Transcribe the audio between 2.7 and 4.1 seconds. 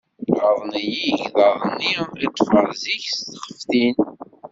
zik s txeftin.